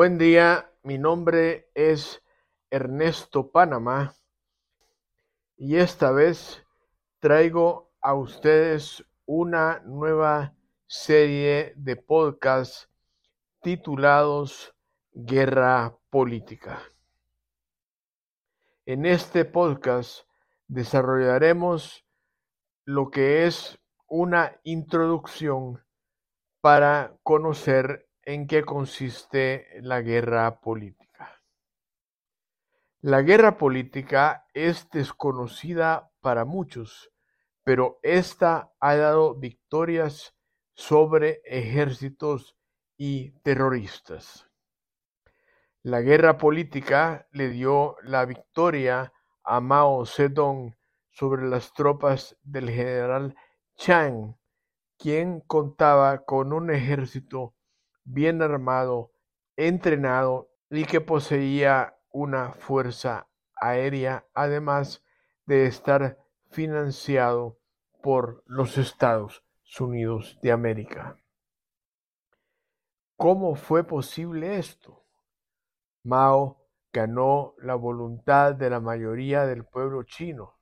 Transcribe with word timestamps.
Buen 0.00 0.16
día, 0.16 0.70
mi 0.84 0.96
nombre 0.96 1.72
es 1.74 2.22
Ernesto 2.70 3.50
Panamá 3.50 4.14
y 5.56 5.74
esta 5.74 6.12
vez 6.12 6.64
traigo 7.18 7.90
a 8.00 8.14
ustedes 8.14 9.04
una 9.26 9.80
nueva 9.80 10.54
serie 10.86 11.72
de 11.74 11.96
podcasts 11.96 12.88
titulados 13.60 14.72
Guerra 15.10 15.98
Política. 16.10 16.80
En 18.86 19.04
este 19.04 19.44
podcast 19.44 20.28
desarrollaremos 20.68 22.06
lo 22.84 23.10
que 23.10 23.46
es 23.46 23.80
una 24.06 24.60
introducción 24.62 25.84
para 26.60 27.18
conocer 27.24 28.07
en 28.28 28.46
qué 28.46 28.62
consiste 28.62 29.68
la 29.80 30.02
guerra 30.02 30.60
política. 30.60 31.40
La 33.00 33.22
guerra 33.22 33.56
política 33.56 34.44
es 34.52 34.90
desconocida 34.90 36.12
para 36.20 36.44
muchos, 36.44 37.10
pero 37.64 37.98
esta 38.02 38.70
ha 38.80 38.96
dado 38.96 39.34
victorias 39.34 40.36
sobre 40.74 41.40
ejércitos 41.46 42.54
y 42.98 43.30
terroristas. 43.40 44.46
La 45.82 46.02
guerra 46.02 46.36
política 46.36 47.26
le 47.32 47.48
dio 47.48 47.96
la 48.02 48.26
victoria 48.26 49.10
a 49.42 49.60
Mao 49.62 50.04
Zedong 50.04 50.76
sobre 51.08 51.48
las 51.48 51.72
tropas 51.72 52.36
del 52.42 52.68
general 52.68 53.34
Chiang, 53.76 54.36
quien 54.98 55.40
contaba 55.40 56.26
con 56.26 56.52
un 56.52 56.70
ejército 56.70 57.54
bien 58.08 58.40
armado, 58.42 59.12
entrenado 59.56 60.50
y 60.70 60.84
que 60.84 61.00
poseía 61.00 61.96
una 62.10 62.52
fuerza 62.52 63.28
aérea, 63.54 64.26
además 64.34 65.04
de 65.46 65.66
estar 65.66 66.18
financiado 66.50 67.58
por 68.02 68.42
los 68.46 68.78
Estados 68.78 69.44
Unidos 69.78 70.38
de 70.42 70.52
América. 70.52 71.16
¿Cómo 73.16 73.54
fue 73.54 73.84
posible 73.84 74.58
esto? 74.58 75.04
Mao 76.04 76.64
ganó 76.92 77.54
la 77.58 77.74
voluntad 77.74 78.54
de 78.54 78.70
la 78.70 78.80
mayoría 78.80 79.44
del 79.44 79.64
pueblo 79.64 80.04
chino 80.04 80.58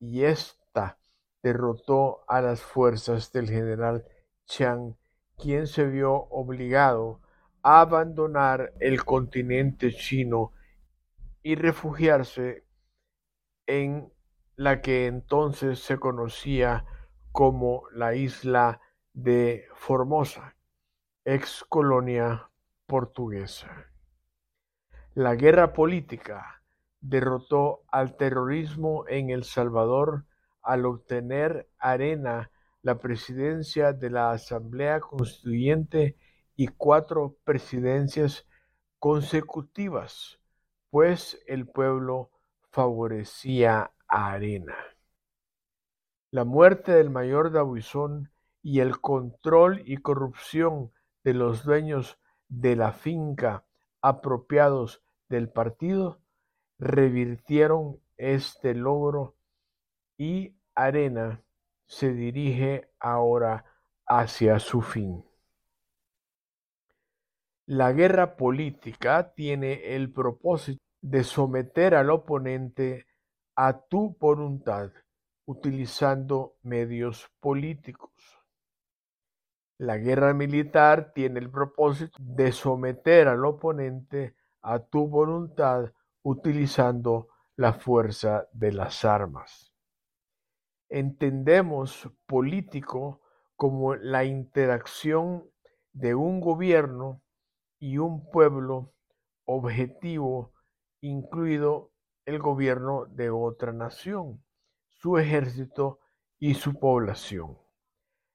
y 0.00 0.24
ésta 0.24 0.98
derrotó 1.42 2.24
a 2.26 2.40
las 2.40 2.62
fuerzas 2.62 3.30
del 3.32 3.48
general 3.48 4.04
Chiang, 4.46 4.96
quien 5.36 5.66
se 5.66 5.86
vio 5.86 6.12
obligado 6.12 7.20
a 7.62 7.80
abandonar 7.80 8.72
el 8.80 9.04
continente 9.04 9.92
chino 9.92 10.52
y 11.42 11.54
refugiarse 11.54 12.64
en 13.66 14.12
la 14.56 14.80
que 14.80 15.06
entonces 15.06 15.80
se 15.80 15.98
conocía 15.98 16.84
como 17.32 17.84
la 17.92 18.14
isla 18.14 18.80
de 19.12 19.66
Formosa, 19.74 20.56
ex 21.24 21.64
colonia 21.68 22.50
portuguesa. 22.86 23.86
La 25.14 25.34
guerra 25.34 25.72
política 25.72 26.62
derrotó 27.00 27.82
al 27.90 28.16
terrorismo 28.16 29.04
en 29.08 29.30
El 29.30 29.44
Salvador 29.44 30.24
al 30.62 30.86
obtener 30.86 31.68
Arena 31.78 32.50
la 32.84 32.98
presidencia 32.98 33.94
de 33.94 34.10
la 34.10 34.30
Asamblea 34.32 35.00
Constituyente 35.00 36.18
y 36.54 36.68
cuatro 36.68 37.38
presidencias 37.42 38.46
consecutivas, 38.98 40.38
pues 40.90 41.42
el 41.46 41.66
pueblo 41.66 42.30
favorecía 42.70 43.90
a 44.06 44.32
Arena. 44.32 44.76
La 46.30 46.44
muerte 46.44 46.92
del 46.92 47.08
mayor 47.08 47.52
Dabuizón 47.52 48.30
y 48.62 48.80
el 48.80 49.00
control 49.00 49.82
y 49.86 49.96
corrupción 49.96 50.92
de 51.22 51.32
los 51.32 51.64
dueños 51.64 52.18
de 52.48 52.76
la 52.76 52.92
finca 52.92 53.64
apropiados 54.02 55.02
del 55.30 55.48
partido 55.48 56.20
revirtieron 56.78 57.98
este 58.18 58.74
logro 58.74 59.36
y 60.18 60.54
Arena 60.74 61.43
se 61.94 62.12
dirige 62.12 62.90
ahora 62.98 63.64
hacia 64.04 64.58
su 64.58 64.82
fin. 64.82 65.24
La 67.66 67.92
guerra 67.92 68.36
política 68.36 69.32
tiene 69.32 69.94
el 69.94 70.12
propósito 70.12 70.82
de 71.00 71.22
someter 71.22 71.94
al 71.94 72.10
oponente 72.10 73.06
a 73.54 73.78
tu 73.78 74.16
voluntad 74.18 74.90
utilizando 75.46 76.56
medios 76.62 77.30
políticos. 77.38 78.10
La 79.78 79.96
guerra 79.96 80.34
militar 80.34 81.12
tiene 81.14 81.38
el 81.38 81.50
propósito 81.50 82.16
de 82.18 82.50
someter 82.50 83.28
al 83.28 83.44
oponente 83.44 84.34
a 84.62 84.80
tu 84.80 85.06
voluntad 85.06 85.92
utilizando 86.22 87.28
la 87.54 87.72
fuerza 87.72 88.48
de 88.52 88.72
las 88.72 89.04
armas. 89.04 89.73
Entendemos 90.88 92.10
político 92.26 93.20
como 93.56 93.94
la 93.94 94.24
interacción 94.24 95.50
de 95.92 96.14
un 96.14 96.40
gobierno 96.40 97.22
y 97.78 97.98
un 97.98 98.28
pueblo 98.30 98.94
objetivo, 99.44 100.52
incluido 101.00 101.92
el 102.24 102.38
gobierno 102.38 103.06
de 103.06 103.30
otra 103.30 103.72
nación, 103.72 104.42
su 104.88 105.18
ejército 105.18 106.00
y 106.38 106.54
su 106.54 106.78
población. 106.78 107.58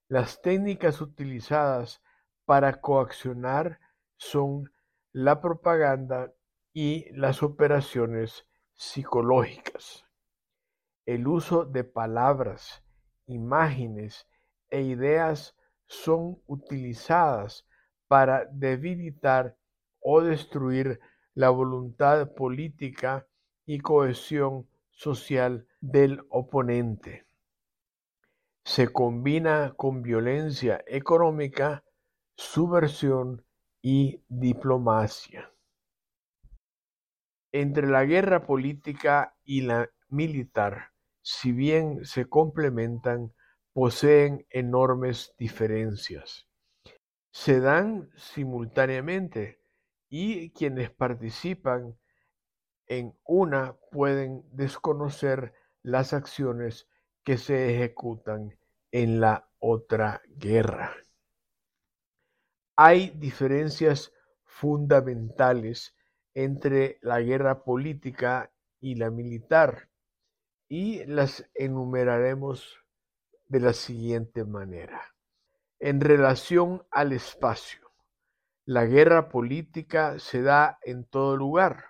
Las 0.07 0.41
técnicas 0.41 1.01
utilizadas 1.01 2.01
para 2.45 2.81
coaccionar 2.81 3.79
son 4.17 4.71
la 5.11 5.41
propaganda 5.41 6.33
y 6.73 7.11
las 7.11 7.43
operaciones 7.43 8.47
psicológicas. 8.73 10.08
El 11.09 11.27
uso 11.27 11.65
de 11.65 11.83
palabras, 11.83 12.83
imágenes 13.25 14.27
e 14.69 14.81
ideas 14.81 15.55
son 15.87 16.39
utilizadas 16.45 17.67
para 18.07 18.45
debilitar 18.51 19.57
o 20.01 20.21
destruir 20.21 20.99
la 21.33 21.49
voluntad 21.49 22.35
política 22.35 23.25
y 23.65 23.79
cohesión 23.79 24.69
social 24.91 25.67
del 25.81 26.21
oponente. 26.29 27.25
Se 28.63 28.93
combina 28.93 29.73
con 29.75 30.03
violencia 30.03 30.83
económica, 30.85 31.83
subversión 32.35 33.43
y 33.81 34.21
diplomacia. 34.27 35.51
Entre 37.51 37.87
la 37.87 38.05
guerra 38.05 38.45
política 38.45 39.35
y 39.43 39.61
la 39.61 39.89
militar, 40.09 40.88
si 41.21 41.51
bien 41.51 42.05
se 42.05 42.25
complementan, 42.25 43.33
poseen 43.73 44.45
enormes 44.49 45.33
diferencias. 45.37 46.47
Se 47.31 47.59
dan 47.59 48.09
simultáneamente 48.15 49.61
y 50.09 50.51
quienes 50.51 50.89
participan 50.89 51.97
en 52.87 53.15
una 53.23 53.75
pueden 53.91 54.43
desconocer 54.51 55.53
las 55.83 56.13
acciones 56.13 56.87
que 57.23 57.37
se 57.37 57.73
ejecutan 57.75 58.57
en 58.91 59.21
la 59.21 59.49
otra 59.59 60.21
guerra. 60.27 60.95
Hay 62.75 63.11
diferencias 63.11 64.11
fundamentales 64.43 65.95
entre 66.33 66.97
la 67.01 67.21
guerra 67.21 67.63
política 67.63 68.51
y 68.79 68.95
la 68.95 69.11
militar 69.11 69.88
y 70.69 71.03
las 71.05 71.49
enumeraremos 71.55 72.77
de 73.47 73.59
la 73.59 73.73
siguiente 73.73 74.45
manera. 74.45 75.01
En 75.79 75.99
relación 75.99 76.85
al 76.91 77.11
espacio, 77.11 77.91
la 78.65 78.85
guerra 78.85 79.29
política 79.29 80.19
se 80.19 80.43
da 80.43 80.77
en 80.83 81.05
todo 81.05 81.35
lugar, 81.35 81.85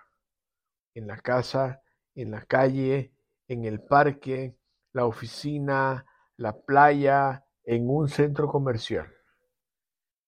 en 0.94 1.06
la 1.06 1.18
casa, 1.18 1.82
en 2.14 2.30
la 2.30 2.42
calle, 2.46 3.12
en 3.48 3.66
el 3.66 3.82
parque, 3.82 4.56
la 4.92 5.04
oficina, 5.04 6.06
la 6.36 6.58
playa, 6.58 7.44
en 7.64 7.90
un 7.90 8.08
centro 8.08 8.48
comercial. 8.48 9.12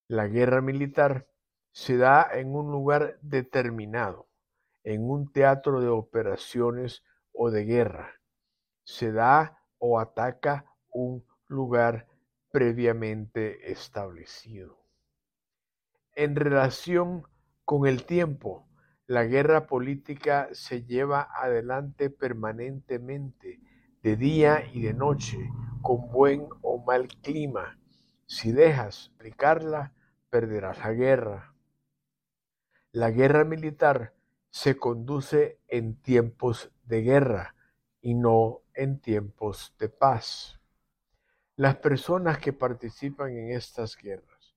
La 0.09 0.27
guerra 0.29 0.61
militar 0.61 1.27
se 1.73 1.97
da 1.97 2.29
en 2.31 2.55
un 2.55 2.71
lugar 2.71 3.19
determinado, 3.23 4.29
en 4.85 5.09
un 5.09 5.33
teatro 5.33 5.81
de 5.81 5.89
operaciones 5.89 7.03
o 7.33 7.51
de 7.51 7.65
guerra. 7.65 8.22
Se 8.85 9.13
da 9.13 9.59
o 9.79 9.99
ataca 9.99 10.65
un 10.91 11.25
lugar 11.49 12.07
previamente 12.51 13.71
establecido. 13.73 14.79
En 16.15 16.37
relación 16.37 17.25
Con 17.65 17.87
el 17.87 18.05
tiempo, 18.05 18.67
la 19.07 19.25
guerra 19.25 19.67
política 19.67 20.49
se 20.53 20.83
lleva 20.85 21.29
adelante 21.33 22.11
permanentemente, 22.11 23.61
de 24.03 24.17
día 24.17 24.65
y 24.73 24.83
de 24.83 24.95
noche, 24.95 25.39
con 25.81 26.11
buen 26.11 26.49
o 26.61 26.83
mal 26.85 27.09
clima. 27.23 27.79
Si 28.27 28.51
dejas 28.53 29.13
aplicarla, 29.15 29.95
perderás 30.29 30.79
la 30.81 30.93
guerra. 30.93 31.55
La 32.91 33.11
guerra 33.11 33.45
militar 33.45 34.13
se 34.51 34.77
conduce 34.77 35.61
en 35.69 35.95
tiempos 36.03 36.73
de 36.85 37.03
guerra 37.03 37.55
y 38.01 38.15
no 38.15 38.62
en 38.75 39.01
tiempos 39.01 39.75
de 39.79 39.89
paz. 39.89 40.61
Las 41.57 41.77
personas 41.77 42.39
que 42.39 42.53
participan 42.53 43.37
en 43.37 43.51
estas 43.53 43.97
guerras. 43.97 44.57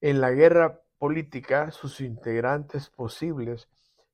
En 0.00 0.20
la 0.20 0.30
guerra 0.30 0.82
política, 0.98 1.70
sus 1.70 2.00
integrantes 2.00 2.88
posibles 2.90 3.68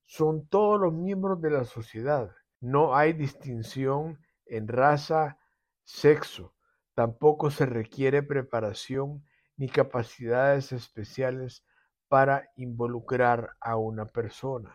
son 0.05 0.47
todos 0.49 0.81
los 0.81 0.93
miembros 0.93 1.41
de 1.41 1.51
la 1.51 1.65
sociedad. 1.65 2.35
No 2.61 2.97
hay 2.97 3.13
distinción 3.13 4.19
en 4.47 4.69
raza, 4.69 5.39
sexo. 5.85 6.55
Tampoco 6.95 7.51
se 7.51 7.67
requiere 7.67 8.23
preparación 8.23 9.25
ni 9.57 9.69
capacidades 9.69 10.73
especiales 10.73 11.65
para 12.09 12.51
involucrar 12.57 13.57
a 13.61 13.77
una 13.77 14.07
persona. 14.07 14.75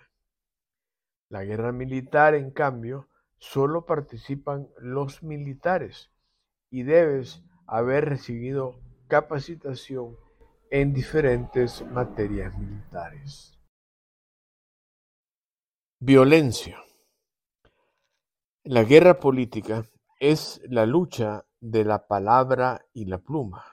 La 1.30 1.44
guerra 1.44 1.72
militar, 1.72 2.36
en 2.36 2.52
cambio, 2.52 3.10
solo 3.44 3.86
participan 3.86 4.70
los 4.78 5.22
militares 5.22 6.10
y 6.70 6.84
debes 6.84 7.44
haber 7.68 8.06
recibido 8.06 8.80
capacitación 9.10 10.16
en 10.72 10.94
diferentes 10.94 11.86
materias 11.88 12.58
militares. 12.58 13.60
Violencia. 16.00 16.82
La 18.64 18.86
guerra 18.86 19.20
política 19.20 19.84
es 20.22 20.62
la 20.70 20.86
lucha 20.86 21.46
de 21.60 21.84
la 21.84 22.08
palabra 22.08 22.86
y 22.94 23.06
la 23.06 23.18
pluma. 23.18 23.66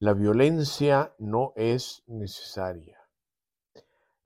La 0.00 0.14
violencia 0.14 1.14
no 1.18 1.52
es 1.54 2.02
necesaria. 2.08 2.98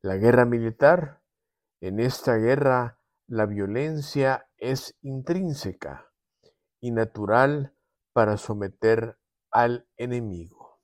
La 0.01 0.17
guerra 0.17 0.47
militar, 0.47 1.21
en 1.83 2.01
esta 2.01 2.37
guerra 2.37 2.99
la 3.27 3.47
violencia 3.47 4.49
es 4.57 4.97
intrínseca 5.03 6.11
y 6.81 6.91
natural 6.91 7.75
para 8.13 8.37
someter 8.37 9.19
al 9.51 9.89
enemigo. 9.97 10.81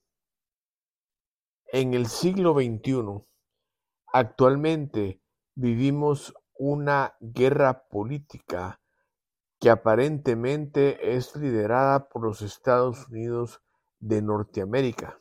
En 1.67 1.95
el 1.95 2.07
siglo 2.07 2.55
XXI, 2.55 3.25
actualmente 4.13 5.23
vivimos 5.55 6.35
una 6.55 7.17
guerra 7.21 7.89
política 7.89 8.81
que 9.61 9.71
aparentemente 9.71 11.15
es 11.17 11.37
liderada 11.37 12.09
por 12.09 12.25
los 12.25 12.43
Estados 12.43 13.09
Unidos 13.09 13.63
de 13.99 14.23
Norteamérica, 14.23 15.21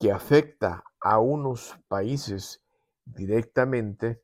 que 0.00 0.10
afecta 0.10 0.84
a 1.00 1.18
unos 1.18 1.78
países 1.88 2.64
directamente. 3.04 4.22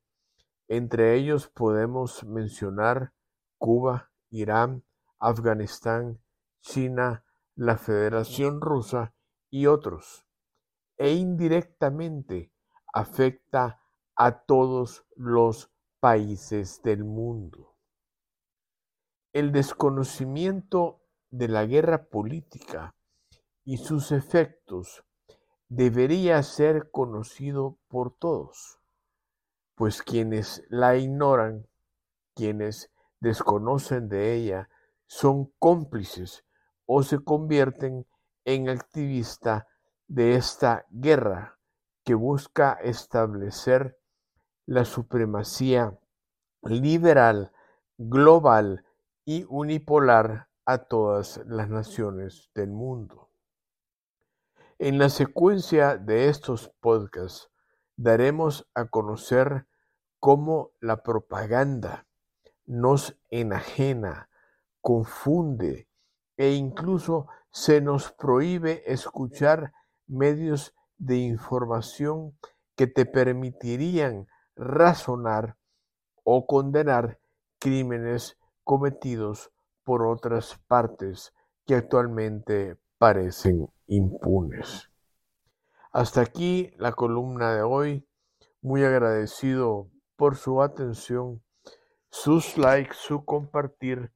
Entre 0.73 1.17
ellos 1.17 1.49
podemos 1.49 2.25
mencionar 2.25 3.13
Cuba, 3.59 4.11
Irán, 4.31 4.87
Afganistán, 5.19 6.23
China, 6.63 7.27
la 7.55 7.77
Federación 7.77 8.63
Rusa 8.63 9.15
y 9.51 9.67
otros 9.67 10.25
e 10.97 11.13
indirectamente 11.13 12.55
afecta 12.91 13.83
a 14.17 14.45
todos 14.47 15.05
los 15.15 15.71
países 16.01 16.81
del 16.83 17.05
mundo. 17.05 17.77
El 19.35 19.53
desconocimiento 19.53 21.03
de 21.29 21.49
la 21.49 21.67
guerra 21.67 22.09
política 22.09 22.97
y 23.63 23.77
sus 23.77 24.11
efectos 24.11 25.05
debería 25.69 26.43
ser 26.43 26.91
conocido 26.91 27.79
por 27.89 28.17
todos, 28.17 28.82
pues 29.83 30.01
quienes 30.01 30.63
la 30.69 30.97
ignoran, 30.97 31.67
quienes 32.37 32.93
desconocen 33.19 34.09
de 34.09 34.33
ella, 34.33 34.69
son 35.09 35.53
cómplices 35.59 36.45
o 36.87 37.03
se 37.03 37.19
convierten 37.19 38.07
en 38.45 38.69
activistas 38.69 39.65
de 40.07 40.37
esta 40.37 40.87
guerra 40.89 41.59
que 42.05 42.15
busca 42.15 42.75
establecer 42.75 43.99
la 44.67 44.85
supremacía 44.85 45.99
liberal, 46.63 47.51
global 47.99 48.85
y 49.25 49.47
unipolar 49.49 50.47
a 50.65 50.79
todas 50.79 51.41
las 51.45 51.69
naciones 51.69 52.51
del 52.55 52.71
mundo. 52.71 53.31
En 54.79 55.01
la 55.01 55.09
secuencia 55.09 55.97
de 55.97 56.29
estos 56.29 56.69
podcasts 56.79 57.51
daremos 57.97 58.71
a 58.75 58.85
conocer 58.85 59.67
cómo 60.23 60.71
la 60.79 61.03
propaganda 61.03 62.07
nos 62.65 63.19
enajena, 63.31 64.29
confunde 64.81 65.89
e 66.37 66.53
incluso 66.53 67.27
se 67.51 67.81
nos 67.81 68.13
prohíbe 68.13 68.85
escuchar 68.87 69.73
medios 70.07 70.77
de 70.97 71.17
información 71.17 72.39
que 72.77 72.87
te 72.87 73.05
permitirían 73.05 74.29
razonar 74.55 75.57
o 76.23 76.47
condenar 76.47 77.19
crímenes 77.59 78.39
cometidos 78.63 79.51
por 79.83 80.07
otras 80.07 80.57
partes 80.69 81.35
que 81.67 81.75
actualmente 81.75 82.77
parecen 82.97 83.67
impunes. 83.89 84.89
Hasta 85.91 86.21
aquí 86.21 86.73
la 86.77 86.93
columna 86.93 87.53
de 87.57 87.63
hoy. 87.63 88.07
Muy 88.61 88.85
agradecido 88.85 89.91
por 90.23 90.37
su 90.37 90.63
atención. 90.63 91.43
Sus 92.09 92.57
likes, 92.57 92.95
su 92.95 93.25
compartir 93.25 94.13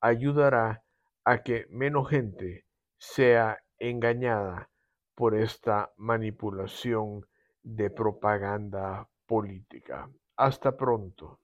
ayudará 0.00 0.82
a 1.24 1.44
que 1.44 1.66
menos 1.70 2.10
gente 2.10 2.66
sea 2.98 3.56
engañada 3.78 4.68
por 5.14 5.36
esta 5.36 5.92
manipulación 5.98 7.28
de 7.62 7.90
propaganda 7.90 9.08
política. 9.24 10.10
Hasta 10.36 10.76
pronto. 10.76 11.38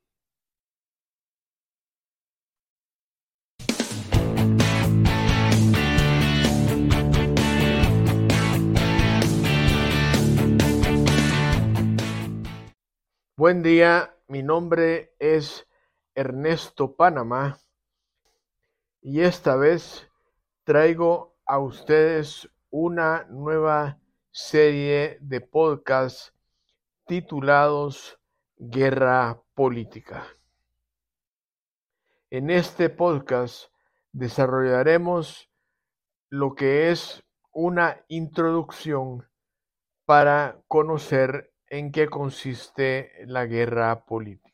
Buen 13.35 13.63
día, 13.63 14.15
mi 14.29 14.43
nombre 14.43 15.15
es 15.19 15.67
Ernesto 16.15 16.97
Panamá 16.97 17.59
y 19.01 19.23
esta 19.23 19.57
vez 19.57 20.07
traigo 20.65 21.35
a 21.47 21.59
ustedes 21.59 22.51
una 22.69 23.25
nueva 23.31 23.99
serie 24.33 25.17
de 25.23 25.41
podcasts 25.41 26.35
titulados 27.07 28.21
Guerra 28.59 29.41
Política. 29.55 30.27
En 32.29 32.51
este 32.51 32.91
podcast 32.91 33.73
desarrollaremos 34.13 35.49
lo 36.29 36.55
que 36.55 36.91
es 36.91 37.25
una 37.51 38.05
introducción 38.09 39.27
para 40.05 40.61
conocer 40.69 41.52
en 41.73 41.91
qué 41.91 42.07
consiste 42.07 43.13
la 43.27 43.47
guerra 43.47 44.05
política. 44.05 44.52